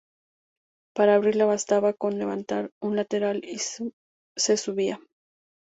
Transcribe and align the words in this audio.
Para 0.95 1.13
abrirla 1.13 1.45
bastaba 1.45 1.93
con 1.93 2.17
levantar 2.17 2.71
un 2.81 2.95
lateral 2.95 3.43
y 3.45 3.59
se 3.59 4.57
subía. 4.57 4.99